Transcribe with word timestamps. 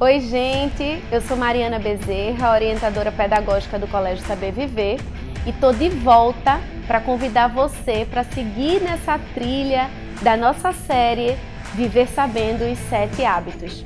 Oi, 0.00 0.20
gente. 0.20 1.02
Eu 1.10 1.20
sou 1.20 1.36
Mariana 1.36 1.80
Bezerra, 1.80 2.52
orientadora 2.52 3.10
pedagógica 3.10 3.80
do 3.80 3.88
Colégio 3.88 4.24
Saber 4.24 4.52
Viver, 4.52 5.00
e 5.44 5.52
tô 5.52 5.72
de 5.72 5.88
volta 5.88 6.60
para 6.86 7.00
convidar 7.00 7.48
você 7.48 8.06
para 8.08 8.22
seguir 8.22 8.80
nessa 8.80 9.18
trilha 9.34 9.90
da 10.22 10.36
nossa 10.36 10.72
série 10.72 11.36
Viver 11.74 12.06
Sabendo 12.06 12.62
os 12.70 12.78
Sete 12.88 13.24
Hábitos. 13.24 13.82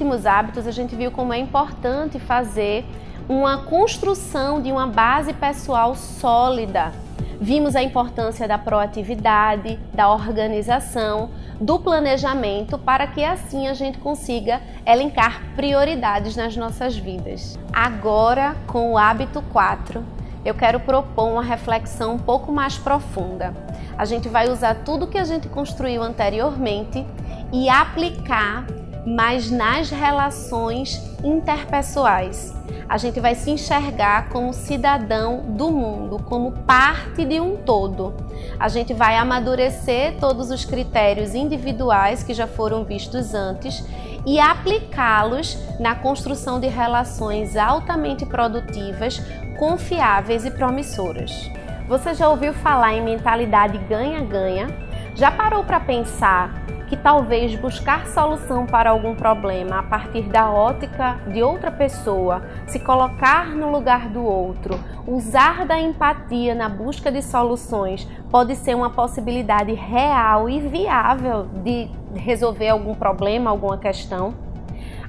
Últimos 0.00 0.24
hábitos, 0.24 0.66
a 0.66 0.70
gente 0.70 0.96
viu 0.96 1.10
como 1.10 1.34
é 1.34 1.38
importante 1.38 2.18
fazer 2.18 2.86
uma 3.28 3.58
construção 3.58 4.62
de 4.62 4.72
uma 4.72 4.86
base 4.86 5.34
pessoal 5.34 5.94
sólida. 5.94 6.90
Vimos 7.38 7.76
a 7.76 7.82
importância 7.82 8.48
da 8.48 8.56
proatividade, 8.56 9.78
da 9.92 10.10
organização, 10.10 11.28
do 11.60 11.78
planejamento 11.78 12.78
para 12.78 13.06
que 13.06 13.22
assim 13.22 13.68
a 13.68 13.74
gente 13.74 13.98
consiga 13.98 14.62
elencar 14.86 15.42
prioridades 15.54 16.34
nas 16.34 16.56
nossas 16.56 16.96
vidas. 16.96 17.58
Agora, 17.70 18.56
com 18.66 18.92
o 18.92 18.98
hábito 18.98 19.42
4, 19.52 20.02
eu 20.46 20.54
quero 20.54 20.80
propor 20.80 21.28
uma 21.28 21.42
reflexão 21.42 22.14
um 22.14 22.18
pouco 22.18 22.50
mais 22.50 22.78
profunda. 22.78 23.52
A 23.98 24.06
gente 24.06 24.30
vai 24.30 24.48
usar 24.48 24.76
tudo 24.76 25.06
que 25.06 25.18
a 25.18 25.24
gente 25.24 25.46
construiu 25.48 26.02
anteriormente 26.02 27.06
e 27.52 27.68
aplicar 27.68 28.64
mas 29.06 29.50
nas 29.50 29.90
relações 29.90 31.00
interpessoais. 31.24 32.54
A 32.88 32.96
gente 32.96 33.20
vai 33.20 33.34
se 33.34 33.50
enxergar 33.50 34.28
como 34.30 34.52
cidadão 34.52 35.42
do 35.46 35.70
mundo, 35.70 36.18
como 36.24 36.52
parte 36.52 37.24
de 37.24 37.40
um 37.40 37.56
todo. 37.56 38.14
A 38.58 38.68
gente 38.68 38.92
vai 38.92 39.16
amadurecer 39.16 40.16
todos 40.18 40.50
os 40.50 40.64
critérios 40.64 41.34
individuais 41.34 42.22
que 42.22 42.34
já 42.34 42.46
foram 42.46 42.84
vistos 42.84 43.32
antes 43.32 43.84
e 44.26 44.38
aplicá-los 44.38 45.56
na 45.78 45.94
construção 45.94 46.60
de 46.60 46.66
relações 46.66 47.56
altamente 47.56 48.26
produtivas, 48.26 49.22
confiáveis 49.58 50.44
e 50.44 50.50
promissoras. 50.50 51.50
Você 51.88 52.14
já 52.14 52.28
ouviu 52.28 52.52
falar 52.54 52.94
em 52.94 53.02
mentalidade 53.02 53.78
ganha-ganha? 53.78 54.68
Já 55.14 55.30
parou 55.30 55.64
para 55.64 55.80
pensar 55.80 56.54
que 56.90 56.96
talvez 56.96 57.54
buscar 57.54 58.08
solução 58.08 58.66
para 58.66 58.90
algum 58.90 59.14
problema 59.14 59.78
a 59.78 59.82
partir 59.84 60.22
da 60.22 60.50
ótica 60.50 61.20
de 61.28 61.40
outra 61.40 61.70
pessoa, 61.70 62.42
se 62.66 62.80
colocar 62.80 63.54
no 63.54 63.70
lugar 63.70 64.08
do 64.08 64.24
outro, 64.24 64.76
usar 65.06 65.64
da 65.64 65.78
empatia 65.78 66.52
na 66.52 66.68
busca 66.68 67.12
de 67.12 67.22
soluções 67.22 68.08
pode 68.28 68.56
ser 68.56 68.74
uma 68.74 68.90
possibilidade 68.90 69.72
real 69.72 70.50
e 70.50 70.58
viável 70.58 71.44
de 71.62 71.88
resolver 72.12 72.68
algum 72.70 72.96
problema, 72.96 73.50
alguma 73.50 73.78
questão. 73.78 74.34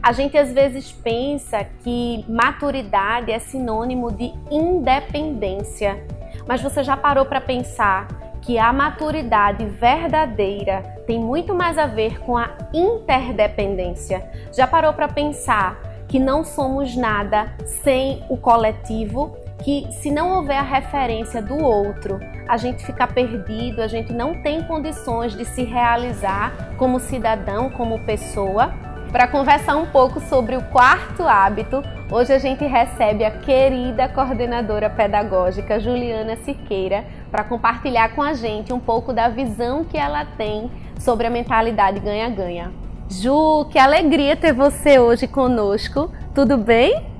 A 0.03 0.11
gente 0.11 0.37
às 0.37 0.53
vezes 0.53 0.91
pensa 0.91 1.65
que 1.83 2.23
maturidade 2.29 3.31
é 3.31 3.39
sinônimo 3.39 4.11
de 4.11 4.31
independência, 4.51 6.05
mas 6.47 6.61
você 6.61 6.83
já 6.83 6.95
parou 6.95 7.25
para 7.25 7.41
pensar 7.41 8.07
que 8.41 8.57
a 8.57 8.73
maturidade 8.73 9.65
verdadeira 9.65 10.81
tem 11.05 11.19
muito 11.19 11.53
mais 11.53 11.77
a 11.77 11.85
ver 11.85 12.19
com 12.19 12.37
a 12.37 12.49
interdependência. 12.73 14.29
Já 14.51 14.65
parou 14.65 14.93
para 14.93 15.07
pensar 15.07 15.79
que 16.07 16.19
não 16.19 16.43
somos 16.43 16.95
nada 16.95 17.53
sem 17.65 18.23
o 18.29 18.35
coletivo? 18.35 19.37
Que 19.63 19.87
se 19.91 20.11
não 20.11 20.37
houver 20.37 20.57
a 20.57 20.63
referência 20.63 21.41
do 21.41 21.63
outro, 21.63 22.19
a 22.49 22.57
gente 22.57 22.83
fica 22.83 23.07
perdido, 23.07 23.81
a 23.81 23.87
gente 23.87 24.11
não 24.11 24.41
tem 24.41 24.63
condições 24.63 25.33
de 25.33 25.45
se 25.45 25.63
realizar 25.63 26.73
como 26.77 26.99
cidadão, 26.99 27.69
como 27.69 28.03
pessoa? 28.05 28.73
Para 29.11 29.27
conversar 29.27 29.75
um 29.75 29.85
pouco 29.85 30.21
sobre 30.21 30.55
o 30.55 30.61
quarto 30.63 31.23
hábito, 31.23 31.83
hoje 32.09 32.31
a 32.31 32.39
gente 32.39 32.63
recebe 32.63 33.25
a 33.25 33.31
querida 33.31 34.07
coordenadora 34.07 34.89
pedagógica 34.89 35.81
Juliana 35.81 36.37
Siqueira 36.37 37.03
para 37.29 37.43
compartilhar 37.43 38.15
com 38.15 38.21
a 38.21 38.33
gente 38.33 38.71
um 38.71 38.79
pouco 38.79 39.11
da 39.11 39.27
visão 39.27 39.83
que 39.83 39.97
ela 39.97 40.23
tem 40.23 40.71
sobre 40.97 41.27
a 41.27 41.29
mentalidade 41.29 41.99
ganha-ganha. 41.99 42.71
Ju, 43.09 43.65
que 43.69 43.77
alegria 43.77 44.37
ter 44.37 44.53
você 44.53 44.97
hoje 44.97 45.27
conosco. 45.27 46.09
Tudo 46.33 46.57
bem? 46.57 47.10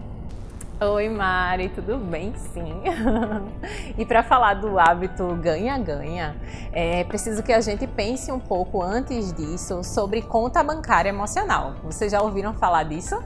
Oi, 0.84 1.10
Mari, 1.10 1.70
tudo 1.70 1.96
bem? 2.00 2.34
Sim. 2.36 2.82
e 3.96 4.04
para 4.04 4.24
falar 4.24 4.56
do 4.56 4.80
hábito 4.80 5.36
ganha-ganha, 5.36 6.36
é 6.74 7.04
preciso 7.04 7.44
que 7.44 7.54
a 7.54 7.62
gente 7.62 7.86
pense 7.86 8.32
um 8.32 8.40
pouco 8.40 8.82
antes 8.82 9.32
disso 9.32 9.84
sobre 9.84 10.24
conta 10.24 10.64
bancária 10.64 11.10
emocional. 11.10 11.76
Vocês 11.84 12.12
já 12.12 12.20
ouviram 12.20 12.56
falar 12.56 12.82
disso? 12.82 13.24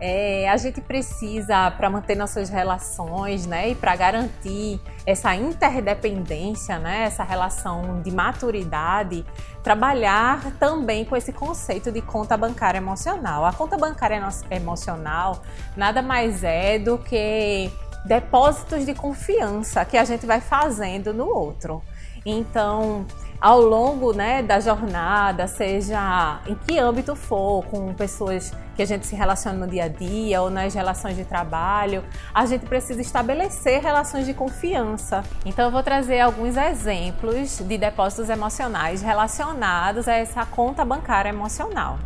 É, 0.00 0.48
a 0.48 0.56
gente 0.56 0.80
precisa, 0.80 1.70
para 1.72 1.90
manter 1.90 2.16
nossas 2.16 2.48
relações 2.48 3.46
né, 3.46 3.70
e 3.70 3.74
para 3.74 3.94
garantir 3.94 4.80
essa 5.04 5.34
interdependência, 5.34 6.78
né, 6.78 7.04
essa 7.04 7.22
relação 7.22 8.00
de 8.00 8.10
maturidade, 8.10 9.26
trabalhar 9.62 10.52
também 10.58 11.04
com 11.04 11.14
esse 11.14 11.32
conceito 11.32 11.92
de 11.92 12.00
conta 12.00 12.34
bancária 12.34 12.78
emocional. 12.78 13.44
A 13.44 13.52
conta 13.52 13.76
bancária 13.76 14.26
emocional 14.50 15.42
nada 15.76 16.00
mais 16.00 16.42
é 16.42 16.78
do 16.78 16.96
que 16.96 17.70
depósitos 18.06 18.86
de 18.86 18.94
confiança 18.94 19.84
que 19.84 19.98
a 19.98 20.04
gente 20.04 20.24
vai 20.24 20.40
fazendo 20.40 21.12
no 21.12 21.26
outro. 21.26 21.82
Então, 22.24 23.06
ao 23.40 23.60
longo 23.60 24.12
né, 24.12 24.42
da 24.42 24.60
jornada, 24.60 25.46
seja 25.46 26.40
em 26.46 26.54
que 26.54 26.78
âmbito 26.78 27.16
for, 27.16 27.64
com 27.66 27.92
pessoas 27.94 28.52
que 28.80 28.84
a 28.84 28.86
gente 28.86 29.06
se 29.06 29.14
relaciona 29.14 29.58
no 29.58 29.70
dia 29.70 29.84
a 29.84 29.88
dia 29.88 30.40
ou 30.40 30.48
nas 30.48 30.72
relações 30.72 31.14
de 31.14 31.22
trabalho, 31.22 32.02
a 32.32 32.46
gente 32.46 32.64
precisa 32.64 33.02
estabelecer 33.02 33.82
relações 33.82 34.24
de 34.24 34.32
confiança. 34.32 35.22
Então, 35.44 35.66
eu 35.66 35.70
vou 35.70 35.82
trazer 35.82 36.20
alguns 36.20 36.56
exemplos 36.56 37.58
de 37.58 37.76
depósitos 37.76 38.30
emocionais 38.30 39.02
relacionados 39.02 40.08
a 40.08 40.14
essa 40.14 40.46
conta 40.46 40.82
bancária 40.82 41.28
emocional. 41.28 41.98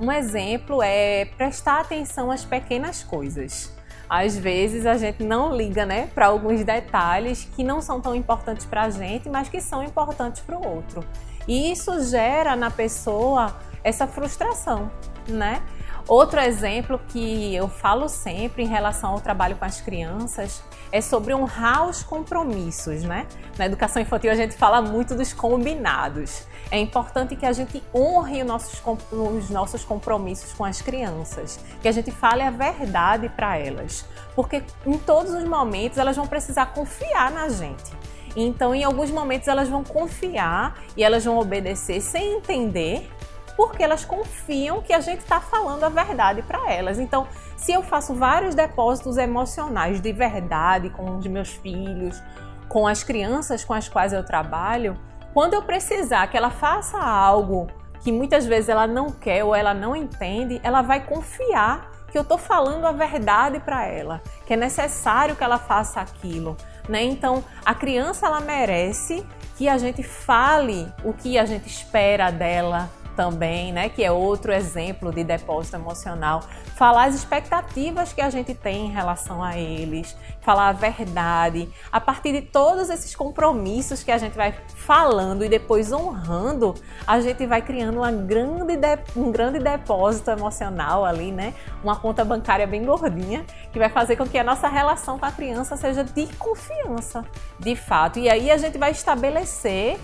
Um 0.00 0.10
exemplo 0.10 0.82
é 0.82 1.26
prestar 1.36 1.80
atenção 1.80 2.30
às 2.30 2.42
pequenas 2.42 3.02
coisas 3.02 3.76
às 4.08 4.34
vezes 4.34 4.86
a 4.86 4.96
gente 4.96 5.22
não 5.22 5.54
liga, 5.54 5.84
né, 5.84 6.08
para 6.14 6.28
alguns 6.28 6.64
detalhes 6.64 7.46
que 7.54 7.62
não 7.62 7.82
são 7.82 8.00
tão 8.00 8.14
importantes 8.14 8.64
para 8.64 8.84
a 8.84 8.88
gente, 8.88 9.28
mas 9.28 9.50
que 9.50 9.60
são 9.60 9.82
importantes 9.82 10.40
para 10.40 10.56
o 10.56 10.66
outro. 10.66 11.04
E 11.46 11.70
isso 11.70 12.02
gera 12.06 12.56
na 12.56 12.70
pessoa 12.70 13.54
essa 13.84 14.06
frustração, 14.06 14.90
né? 15.28 15.60
Outro 16.08 16.40
exemplo 16.40 16.98
que 17.08 17.54
eu 17.54 17.68
falo 17.68 18.08
sempre 18.08 18.62
em 18.62 18.66
relação 18.66 19.12
ao 19.12 19.20
trabalho 19.20 19.56
com 19.56 19.66
as 19.66 19.78
crianças 19.82 20.62
é 20.90 21.02
sobre 21.02 21.34
honrar 21.34 21.86
os 21.86 22.02
compromissos, 22.02 23.02
né? 23.02 23.26
Na 23.58 23.66
educação 23.66 24.00
infantil 24.00 24.30
a 24.30 24.34
gente 24.34 24.56
fala 24.56 24.80
muito 24.80 25.14
dos 25.14 25.34
combinados. 25.34 26.46
É 26.70 26.78
importante 26.78 27.36
que 27.36 27.44
a 27.44 27.52
gente 27.52 27.82
honre 27.94 28.40
os 28.40 28.46
nossos, 28.46 28.82
os 29.12 29.50
nossos 29.50 29.84
compromissos 29.84 30.54
com 30.54 30.64
as 30.64 30.80
crianças, 30.80 31.60
que 31.82 31.88
a 31.88 31.92
gente 31.92 32.10
fale 32.10 32.40
a 32.40 32.50
verdade 32.50 33.28
para 33.28 33.58
elas, 33.58 34.06
porque 34.34 34.62
em 34.86 34.96
todos 34.96 35.34
os 35.34 35.44
momentos 35.44 35.98
elas 35.98 36.16
vão 36.16 36.26
precisar 36.26 36.72
confiar 36.72 37.30
na 37.30 37.50
gente. 37.50 37.92
Então, 38.34 38.74
em 38.74 38.82
alguns 38.82 39.10
momentos 39.10 39.46
elas 39.46 39.68
vão 39.68 39.84
confiar 39.84 40.78
e 40.96 41.04
elas 41.04 41.22
vão 41.22 41.38
obedecer 41.38 42.00
sem 42.00 42.34
entender 42.34 43.10
porque 43.58 43.82
elas 43.82 44.04
confiam 44.04 44.80
que 44.80 44.92
a 44.92 45.00
gente 45.00 45.18
está 45.18 45.40
falando 45.40 45.82
a 45.82 45.88
verdade 45.88 46.42
para 46.42 46.72
elas. 46.72 46.96
Então, 46.96 47.26
se 47.56 47.72
eu 47.72 47.82
faço 47.82 48.14
vários 48.14 48.54
depósitos 48.54 49.16
emocionais 49.16 50.00
de 50.00 50.12
verdade 50.12 50.90
com 50.90 51.16
os 51.16 51.26
meus 51.26 51.50
filhos, 51.54 52.22
com 52.68 52.86
as 52.86 53.02
crianças 53.02 53.64
com 53.64 53.74
as 53.74 53.88
quais 53.88 54.12
eu 54.12 54.24
trabalho, 54.24 54.96
quando 55.34 55.54
eu 55.54 55.62
precisar 55.62 56.28
que 56.28 56.36
ela 56.36 56.50
faça 56.50 56.98
algo 56.98 57.66
que 58.00 58.12
muitas 58.12 58.46
vezes 58.46 58.68
ela 58.68 58.86
não 58.86 59.10
quer 59.10 59.42
ou 59.42 59.52
ela 59.52 59.74
não 59.74 59.96
entende, 59.96 60.60
ela 60.62 60.80
vai 60.80 61.04
confiar 61.04 61.90
que 62.12 62.16
eu 62.16 62.22
estou 62.22 62.38
falando 62.38 62.86
a 62.86 62.92
verdade 62.92 63.58
para 63.58 63.84
ela, 63.84 64.22
que 64.46 64.54
é 64.54 64.56
necessário 64.56 65.34
que 65.34 65.42
ela 65.42 65.58
faça 65.58 66.00
aquilo. 66.00 66.56
Né? 66.88 67.02
Então, 67.02 67.42
a 67.66 67.74
criança 67.74 68.26
ela 68.26 68.40
merece 68.40 69.26
que 69.56 69.68
a 69.68 69.76
gente 69.76 70.04
fale 70.04 70.90
o 71.04 71.12
que 71.12 71.36
a 71.36 71.44
gente 71.44 71.66
espera 71.66 72.30
dela, 72.30 72.88
também, 73.18 73.72
né, 73.72 73.88
que 73.88 74.04
é 74.04 74.12
outro 74.12 74.52
exemplo 74.52 75.10
de 75.10 75.24
depósito 75.24 75.74
emocional. 75.74 76.40
Falar 76.76 77.06
as 77.06 77.16
expectativas 77.16 78.12
que 78.12 78.20
a 78.20 78.30
gente 78.30 78.54
tem 78.54 78.86
em 78.86 78.90
relação 78.92 79.42
a 79.42 79.58
eles, 79.58 80.16
falar 80.40 80.68
a 80.68 80.72
verdade. 80.72 81.68
A 81.90 82.00
partir 82.00 82.30
de 82.30 82.42
todos 82.42 82.88
esses 82.88 83.16
compromissos 83.16 84.04
que 84.04 84.12
a 84.12 84.18
gente 84.18 84.36
vai 84.36 84.54
falando 84.68 85.44
e 85.44 85.48
depois 85.48 85.90
honrando, 85.90 86.76
a 87.04 87.20
gente 87.20 87.44
vai 87.44 87.60
criando 87.60 87.96
uma 87.96 88.12
grande 88.12 88.78
um 89.16 89.32
grande 89.32 89.58
depósito 89.58 90.30
emocional 90.30 91.04
ali, 91.04 91.32
né? 91.32 91.54
Uma 91.82 91.96
conta 91.96 92.24
bancária 92.24 92.68
bem 92.68 92.84
gordinha, 92.84 93.44
que 93.72 93.80
vai 93.80 93.88
fazer 93.88 94.14
com 94.14 94.28
que 94.28 94.38
a 94.38 94.44
nossa 94.44 94.68
relação 94.68 95.18
com 95.18 95.26
a 95.26 95.32
criança 95.32 95.76
seja 95.76 96.04
de 96.04 96.28
confiança, 96.36 97.24
de 97.58 97.74
fato. 97.74 98.20
E 98.20 98.30
aí 98.30 98.48
a 98.48 98.56
gente 98.56 98.78
vai 98.78 98.92
estabelecer 98.92 99.98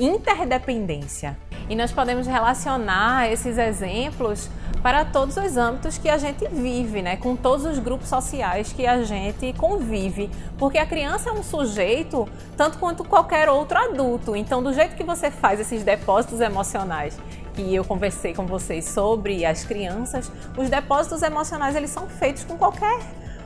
interdependência. 0.00 1.36
E 1.68 1.76
nós 1.76 1.92
podemos 1.92 2.26
relacionar 2.26 3.30
esses 3.30 3.56
exemplos 3.56 4.50
para 4.82 5.04
todos 5.04 5.36
os 5.36 5.56
âmbitos 5.56 5.98
que 5.98 6.08
a 6.08 6.18
gente 6.18 6.48
vive, 6.48 7.02
né? 7.02 7.16
com 7.16 7.36
todos 7.36 7.64
os 7.64 7.78
grupos 7.78 8.08
sociais 8.08 8.72
que 8.72 8.86
a 8.86 9.02
gente 9.04 9.52
convive. 9.52 10.30
Porque 10.58 10.78
a 10.78 10.86
criança 10.86 11.30
é 11.30 11.32
um 11.32 11.42
sujeito 11.42 12.28
tanto 12.56 12.78
quanto 12.78 13.04
qualquer 13.04 13.48
outro 13.48 13.78
adulto. 13.78 14.34
Então, 14.34 14.62
do 14.62 14.72
jeito 14.72 14.96
que 14.96 15.04
você 15.04 15.30
faz 15.30 15.60
esses 15.60 15.84
depósitos 15.84 16.40
emocionais 16.40 17.16
que 17.54 17.74
eu 17.74 17.84
conversei 17.84 18.32
com 18.32 18.46
vocês 18.46 18.86
sobre 18.86 19.44
as 19.44 19.64
crianças, 19.64 20.30
os 20.56 20.68
depósitos 20.68 21.22
emocionais 21.22 21.76
eles 21.76 21.90
são 21.90 22.08
feitos 22.08 22.42
com 22.44 22.56
qualquer 22.56 22.98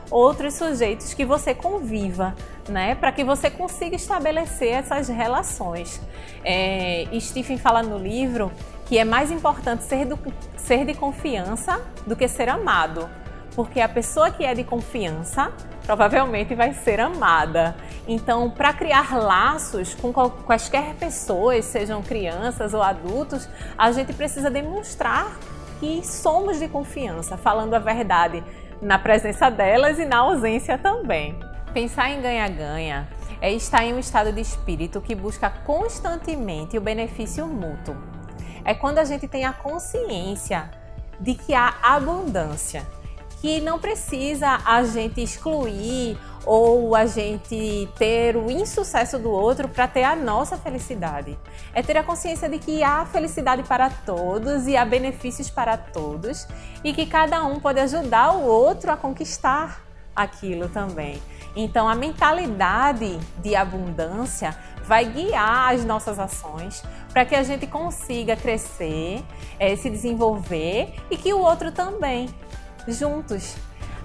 outros 0.09 0.53
sujeitos 0.53 1.13
que 1.13 1.25
você 1.25 1.53
conviva, 1.53 2.35
né? 2.69 2.95
Para 2.95 3.11
que 3.11 3.23
você 3.23 3.49
consiga 3.49 3.95
estabelecer 3.95 4.69
essas 4.69 5.07
relações. 5.07 6.01
É, 6.43 7.07
Stephen 7.19 7.57
fala 7.57 7.81
no 7.81 7.97
livro 7.97 8.51
que 8.85 8.97
é 8.97 9.03
mais 9.03 9.31
importante 9.31 9.83
ser, 9.83 10.05
do, 10.05 10.19
ser 10.57 10.85
de 10.85 10.93
confiança 10.93 11.81
do 12.05 12.15
que 12.15 12.27
ser 12.27 12.49
amado. 12.49 13.09
Porque 13.55 13.79
a 13.79 13.87
pessoa 13.87 14.29
que 14.29 14.43
é 14.43 14.53
de 14.53 14.63
confiança 14.63 15.51
provavelmente 15.85 16.53
vai 16.55 16.73
ser 16.73 16.99
amada. 16.99 17.75
Então, 18.07 18.49
para 18.49 18.73
criar 18.73 19.15
laços 19.15 19.95
com 19.95 20.11
quaisquer 20.11 20.93
pessoas, 20.95 21.65
sejam 21.65 22.01
crianças 22.01 22.73
ou 22.73 22.81
adultos, 22.81 23.47
a 23.77 23.91
gente 23.91 24.11
precisa 24.13 24.49
demonstrar 24.49 25.37
que 25.79 26.05
somos 26.05 26.59
de 26.59 26.67
confiança, 26.67 27.37
falando 27.37 27.73
a 27.73 27.79
verdade 27.79 28.43
na 28.85 28.99
presença 28.99 29.49
delas 29.49 29.97
e 29.97 30.05
na 30.05 30.17
ausência 30.17 30.77
também. 30.77 31.39
Pensar 31.73 32.11
em 32.11 32.21
ganha-ganha 32.21 33.09
é 33.41 33.51
estar 33.51 33.83
em 33.83 33.95
um 33.95 33.99
estado 33.99 34.31
de 34.31 34.39
espírito 34.39 35.01
que 35.01 35.15
busca 35.15 35.49
constantemente 35.49 36.77
o 36.77 36.81
benefício 36.81 37.47
mútuo. 37.47 37.95
É 38.63 38.75
quando 38.75 38.99
a 38.99 39.03
gente 39.03 39.27
tem 39.27 39.43
a 39.43 39.51
consciência 39.51 40.69
de 41.19 41.33
que 41.33 41.55
há 41.55 41.73
abundância, 41.81 42.85
que 43.41 43.59
não 43.59 43.79
precisa 43.79 44.59
a 44.63 44.83
gente 44.83 45.21
excluir 45.21 46.15
ou 46.45 46.95
a 46.95 47.05
gente 47.05 47.89
ter 47.97 48.37
o 48.37 48.51
insucesso 48.51 49.17
do 49.17 49.31
outro 49.31 49.67
para 49.67 49.87
ter 49.87 50.03
a 50.03 50.15
nossa 50.15 50.57
felicidade. 50.57 51.37
É 51.73 51.81
ter 51.81 51.97
a 51.97 52.03
consciência 52.03 52.47
de 52.47 52.59
que 52.59 52.83
há 52.83 53.05
felicidade 53.05 53.63
para 53.63 53.89
todos 53.89 54.67
e 54.67 54.77
há 54.77 54.85
benefícios 54.85 55.49
para 55.49 55.75
todos 55.75 56.47
e 56.83 56.93
que 56.93 57.05
cada 57.05 57.43
um 57.43 57.59
pode 57.59 57.79
ajudar 57.79 58.33
o 58.33 58.43
outro 58.43 58.91
a 58.91 58.97
conquistar 58.97 59.83
aquilo 60.15 60.69
também. 60.69 61.21
Então, 61.55 61.87
a 61.87 61.95
mentalidade 61.95 63.17
de 63.41 63.55
abundância 63.55 64.57
vai 64.83 65.05
guiar 65.05 65.73
as 65.73 65.83
nossas 65.83 66.19
ações 66.19 66.83
para 67.11 67.25
que 67.25 67.33
a 67.33 67.43
gente 67.43 67.65
consiga 67.65 68.35
crescer, 68.35 69.23
é, 69.59 69.75
se 69.75 69.89
desenvolver 69.89 70.93
e 71.09 71.17
que 71.17 71.33
o 71.33 71.39
outro 71.39 71.71
também, 71.71 72.29
juntos. 72.87 73.55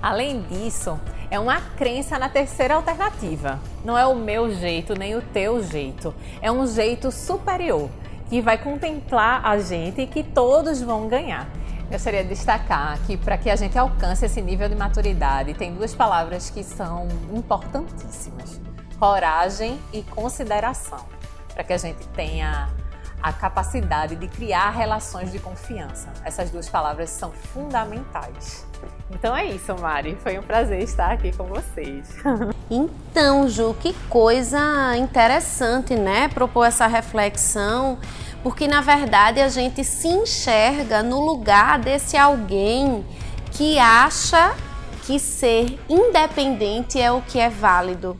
Além 0.02 0.42
disso, 0.42 0.98
é 1.30 1.38
uma 1.38 1.60
crença 1.60 2.18
na 2.18 2.28
terceira 2.28 2.74
alternativa. 2.74 3.60
Não 3.84 3.96
é 3.96 4.06
o 4.06 4.14
meu 4.14 4.50
jeito 4.50 4.98
nem 4.98 5.14
o 5.14 5.20
teu 5.20 5.62
jeito. 5.62 6.14
É 6.40 6.50
um 6.50 6.66
jeito 6.66 7.12
superior 7.12 7.90
que 8.28 8.40
vai 8.40 8.56
contemplar 8.56 9.44
a 9.44 9.58
gente 9.58 10.00
e 10.00 10.06
que 10.06 10.22
todos 10.22 10.80
vão 10.80 11.08
ganhar. 11.08 11.48
Gostaria 11.90 12.22
de 12.22 12.30
destacar 12.30 12.98
que 13.06 13.16
para 13.16 13.36
que 13.36 13.50
a 13.50 13.56
gente 13.56 13.76
alcance 13.76 14.24
esse 14.24 14.40
nível 14.40 14.68
de 14.68 14.76
maturidade, 14.76 15.52
tem 15.54 15.74
duas 15.74 15.94
palavras 15.94 16.48
que 16.48 16.62
são 16.62 17.08
importantíssimas: 17.34 18.60
coragem 18.98 19.78
e 19.92 20.02
consideração. 20.02 21.04
Para 21.52 21.64
que 21.64 21.72
a 21.72 21.76
gente 21.76 22.06
tenha 22.08 22.70
a 23.22 23.32
capacidade 23.32 24.16
de 24.16 24.28
criar 24.28 24.70
relações 24.70 25.30
de 25.30 25.38
confiança. 25.38 26.12
Essas 26.24 26.50
duas 26.50 26.68
palavras 26.68 27.10
são 27.10 27.30
fundamentais. 27.30 28.66
Então 29.10 29.36
é 29.36 29.44
isso, 29.46 29.74
Mari. 29.78 30.16
Foi 30.22 30.38
um 30.38 30.42
prazer 30.42 30.82
estar 30.82 31.12
aqui 31.12 31.32
com 31.36 31.44
vocês. 31.44 32.08
Então, 32.72 33.48
Ju, 33.48 33.74
que 33.80 33.92
coisa 34.08 34.96
interessante, 34.96 35.96
né? 35.96 36.28
Propor 36.28 36.66
essa 36.66 36.86
reflexão, 36.86 37.98
porque 38.44 38.68
na 38.68 38.80
verdade 38.80 39.40
a 39.40 39.48
gente 39.48 39.82
se 39.82 40.06
enxerga 40.06 41.02
no 41.02 41.18
lugar 41.18 41.80
desse 41.80 42.16
alguém 42.16 43.04
que 43.50 43.76
acha 43.80 44.54
que 45.02 45.18
ser 45.18 45.80
independente 45.88 47.00
é 47.00 47.10
o 47.10 47.20
que 47.22 47.40
é 47.40 47.50
válido. 47.50 48.16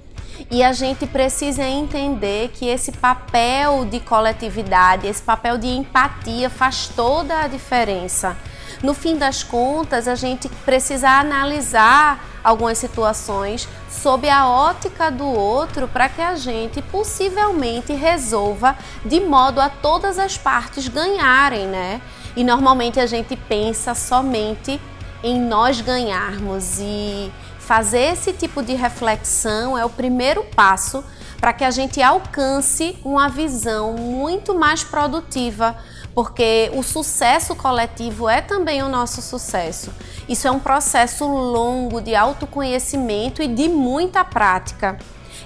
E 0.51 0.63
a 0.63 0.73
gente 0.73 1.07
precisa 1.07 1.65
entender 1.65 2.51
que 2.55 2.67
esse 2.67 2.93
papel 2.93 3.85
de 3.85 4.01
coletividade, 4.01 5.07
esse 5.07 5.23
papel 5.23 5.59
de 5.59 5.69
empatia 5.69 6.49
faz 6.49 6.89
toda 6.89 7.41
a 7.41 7.49
diferença. 7.49 8.37
No 8.83 8.95
fim 8.95 9.17
das 9.17 9.43
contas, 9.43 10.09
a 10.09 10.15
gente 10.15 10.49
precisa 10.65 11.09
analisar 11.09 12.25
algumas 12.43 12.79
situações 12.79 13.69
sob 13.91 14.29
a 14.31 14.49
ótica 14.49 15.11
do 15.11 15.27
outro 15.27 15.87
para 15.87 16.09
que 16.09 16.23
a 16.23 16.35
gente 16.35 16.81
possivelmente 16.81 17.93
resolva 17.93 18.77
de 19.05 19.21
modo 19.21 19.61
a 19.61 19.69
todas 19.69 20.19
as 20.19 20.39
partes 20.39 20.89
ganharem, 20.89 21.67
né? 21.67 22.01
E 22.35 22.43
normalmente 22.43 22.99
a 22.99 23.07
gente 23.07 23.37
pensa 23.37 23.95
somente 23.95 24.81
em 25.23 25.39
nós 25.39 25.83
ganharmos 25.83 26.79
e 26.81 27.31
fazer 27.71 28.15
esse 28.15 28.33
tipo 28.33 28.65
de 28.65 28.75
reflexão 28.75 29.79
é 29.79 29.85
o 29.85 29.89
primeiro 29.89 30.43
passo 30.57 31.05
para 31.41 31.53
que 31.53 31.63
a 31.63 31.71
gente 31.71 32.03
alcance 32.03 32.99
uma 33.05 33.29
visão 33.29 33.93
muito 33.93 34.57
mais 34.57 34.83
produtiva, 34.83 35.77
porque 36.13 36.69
o 36.75 36.83
sucesso 36.83 37.55
coletivo 37.55 38.29
é 38.29 38.41
também 38.41 38.83
o 38.83 38.89
nosso 38.89 39.23
sucesso. 39.23 39.93
Isso 40.29 40.49
é 40.49 40.51
um 40.51 40.59
processo 40.59 41.25
longo 41.25 42.01
de 42.01 42.13
autoconhecimento 42.13 43.41
e 43.41 43.47
de 43.47 43.69
muita 43.69 44.25
prática. 44.25 44.99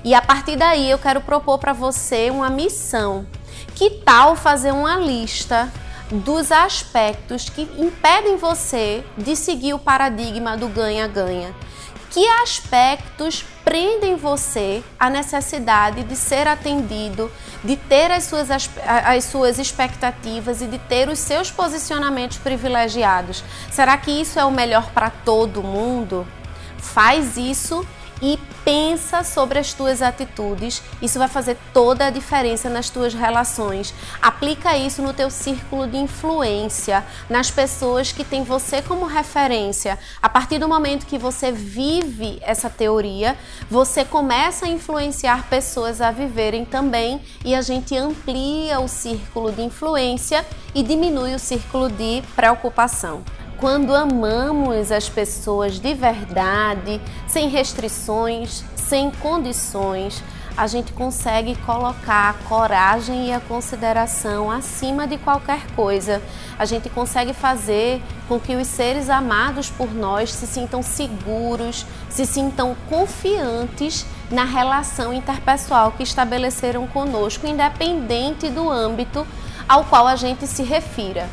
E 0.02 0.14
a 0.14 0.22
partir 0.22 0.56
daí 0.56 0.90
eu 0.90 0.98
quero 0.98 1.20
propor 1.20 1.58
para 1.58 1.74
você 1.74 2.30
uma 2.30 2.48
missão. 2.48 3.26
Que 3.74 3.90
tal 3.90 4.34
fazer 4.34 4.72
uma 4.72 4.96
lista 4.96 5.70
dos 6.10 6.50
aspectos 6.50 7.50
que 7.50 7.68
impedem 7.76 8.38
você 8.38 9.04
de 9.18 9.36
seguir 9.36 9.74
o 9.74 9.78
paradigma 9.78 10.56
do 10.56 10.68
ganha-ganha? 10.68 11.54
Que 12.14 12.28
aspectos 12.28 13.44
prendem 13.64 14.14
você 14.14 14.84
à 15.00 15.10
necessidade 15.10 16.04
de 16.04 16.14
ser 16.14 16.46
atendido, 16.46 17.28
de 17.64 17.74
ter 17.74 18.08
as 18.12 18.22
suas, 18.22 18.48
as 18.52 19.24
suas 19.24 19.58
expectativas 19.58 20.62
e 20.62 20.66
de 20.66 20.78
ter 20.78 21.08
os 21.08 21.18
seus 21.18 21.50
posicionamentos 21.50 22.38
privilegiados? 22.38 23.42
Será 23.68 23.98
que 23.98 24.12
isso 24.12 24.38
é 24.38 24.44
o 24.44 24.52
melhor 24.52 24.92
para 24.92 25.10
todo 25.10 25.60
mundo? 25.60 26.24
Faz 26.78 27.36
isso 27.36 27.84
e 28.24 28.38
pensa 28.64 29.22
sobre 29.22 29.58
as 29.58 29.74
tuas 29.74 30.00
atitudes. 30.00 30.82
Isso 31.02 31.18
vai 31.18 31.28
fazer 31.28 31.58
toda 31.74 32.06
a 32.06 32.10
diferença 32.10 32.70
nas 32.70 32.88
tuas 32.88 33.12
relações. 33.12 33.92
Aplica 34.22 34.78
isso 34.78 35.02
no 35.02 35.12
teu 35.12 35.28
círculo 35.28 35.86
de 35.86 35.98
influência, 35.98 37.04
nas 37.28 37.50
pessoas 37.50 38.12
que 38.12 38.24
têm 38.24 38.42
você 38.42 38.80
como 38.80 39.04
referência. 39.04 39.98
A 40.22 40.28
partir 40.30 40.58
do 40.58 40.66
momento 40.66 41.04
que 41.04 41.18
você 41.18 41.52
vive 41.52 42.38
essa 42.40 42.70
teoria, 42.70 43.36
você 43.70 44.06
começa 44.06 44.64
a 44.64 44.70
influenciar 44.70 45.46
pessoas 45.50 46.00
a 46.00 46.10
viverem 46.10 46.64
também 46.64 47.20
e 47.44 47.54
a 47.54 47.60
gente 47.60 47.94
amplia 47.94 48.80
o 48.80 48.88
círculo 48.88 49.52
de 49.52 49.60
influência 49.60 50.46
e 50.74 50.82
diminui 50.82 51.34
o 51.34 51.38
círculo 51.38 51.90
de 51.90 52.22
preocupação 52.34 53.22
quando 53.64 53.94
amamos 53.94 54.92
as 54.92 55.08
pessoas 55.08 55.80
de 55.80 55.94
verdade, 55.94 57.00
sem 57.26 57.48
restrições, 57.48 58.62
sem 58.76 59.10
condições, 59.10 60.22
a 60.54 60.66
gente 60.66 60.92
consegue 60.92 61.56
colocar 61.64 62.28
a 62.28 62.46
coragem 62.46 63.28
e 63.28 63.32
a 63.32 63.40
consideração 63.40 64.50
acima 64.50 65.06
de 65.06 65.16
qualquer 65.16 65.66
coisa. 65.74 66.20
A 66.58 66.66
gente 66.66 66.90
consegue 66.90 67.32
fazer 67.32 68.02
com 68.28 68.38
que 68.38 68.54
os 68.54 68.66
seres 68.66 69.08
amados 69.08 69.70
por 69.70 69.94
nós 69.94 70.30
se 70.30 70.46
sintam 70.46 70.82
seguros, 70.82 71.86
se 72.10 72.26
sintam 72.26 72.76
confiantes 72.90 74.04
na 74.30 74.44
relação 74.44 75.10
interpessoal 75.10 75.90
que 75.92 76.02
estabeleceram 76.02 76.86
conosco, 76.86 77.46
independente 77.46 78.50
do 78.50 78.68
âmbito 78.68 79.26
ao 79.66 79.84
qual 79.84 80.06
a 80.06 80.16
gente 80.16 80.46
se 80.46 80.62
refira. 80.62 81.30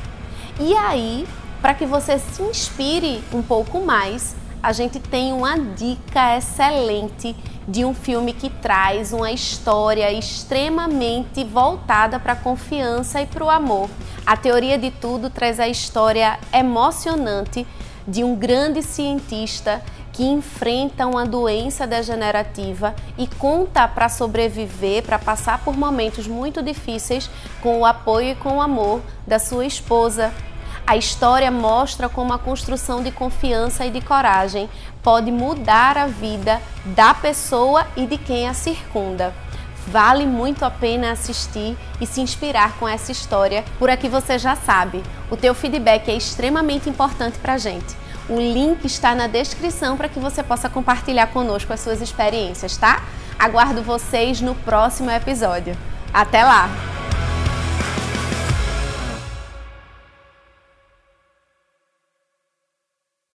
E 0.58 0.74
aí, 0.76 1.28
para 1.62 1.74
que 1.74 1.86
você 1.86 2.18
se 2.18 2.42
inspire 2.42 3.24
um 3.32 3.42
pouco 3.42 3.80
mais, 3.86 4.36
a 4.64 4.72
gente 4.74 5.00
tem 5.00 5.32
uma 5.32 5.58
dica 5.58 6.38
excelente 6.38 7.36
de 7.68 7.86
um 7.86 7.94
filme 7.94 8.34
que 8.34 8.50
traz 8.50 9.14
uma 9.14 9.32
história 9.32 10.12
extremamente 10.12 11.44
voltada 11.44 12.20
para 12.20 12.34
a 12.34 12.36
confiança 12.36 13.22
e 13.22 13.26
para 13.26 13.44
o 13.44 13.50
amor. 13.50 13.90
A 14.26 14.36
Teoria 14.36 14.78
de 14.78 14.92
Tudo 14.92 15.30
traz 15.30 15.60
a 15.60 15.68
história 15.68 16.40
emocionante 16.54 17.66
de 18.08 18.24
um 18.24 18.36
grande 18.36 18.82
cientista 18.82 19.82
que 20.12 20.24
enfrenta 20.24 21.08
uma 21.08 21.26
doença 21.26 21.88
degenerativa 21.88 22.94
e 23.18 23.28
conta 23.28 23.88
para 23.88 24.10
sobreviver, 24.10 25.04
para 25.04 25.18
passar 25.18 25.64
por 25.64 25.78
momentos 25.78 26.28
muito 26.28 26.62
difíceis 26.62 27.30
com 27.62 27.80
o 27.80 27.86
apoio 27.86 28.32
e 28.32 28.36
com 28.36 28.58
o 28.58 28.62
amor 28.62 29.02
da 29.26 29.40
sua 29.40 29.66
esposa. 29.66 30.34
A 30.92 30.98
história 30.98 31.50
mostra 31.50 32.10
como 32.10 32.34
a 32.34 32.38
construção 32.38 33.02
de 33.02 33.12
confiança 33.12 33.86
e 33.86 33.90
de 33.90 34.02
coragem 34.02 34.70
pode 35.02 35.32
mudar 35.32 35.98
a 35.98 36.06
vida 36.06 36.62
da 36.84 37.14
pessoa 37.14 37.88
e 37.96 38.06
de 38.06 38.18
quem 38.18 38.46
a 38.46 38.54
circunda. 38.54 39.34
Vale 39.88 40.26
muito 40.26 40.66
a 40.66 40.70
pena 40.70 41.14
assistir 41.14 41.78
e 42.02 42.06
se 42.06 42.20
inspirar 42.20 42.74
com 42.78 42.86
essa 42.86 43.10
história. 43.10 43.64
Por 43.80 43.90
aqui 43.90 44.10
você 44.10 44.38
já 44.38 44.54
sabe, 44.58 45.02
o 45.30 45.38
teu 45.38 45.56
feedback 45.56 46.10
é 46.10 46.16
extremamente 46.18 46.90
importante 46.90 47.38
para 47.38 47.54
a 47.54 47.58
gente. 47.58 47.96
O 48.28 48.36
link 48.36 48.84
está 48.84 49.16
na 49.16 49.28
descrição 49.28 49.96
para 49.96 50.10
que 50.10 50.20
você 50.20 50.44
possa 50.44 50.70
compartilhar 50.70 51.28
conosco 51.28 51.72
as 51.72 51.80
suas 51.80 52.02
experiências, 52.02 52.76
tá? 52.76 53.02
Aguardo 53.40 53.82
vocês 53.82 54.42
no 54.42 54.56
próximo 54.56 55.10
episódio. 55.10 55.74
Até 56.14 56.44
lá! 56.44 56.91